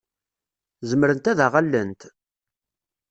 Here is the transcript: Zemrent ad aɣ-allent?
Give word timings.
Zemrent 0.89 1.31
ad 1.31 1.39
aɣ-allent? 1.45 2.01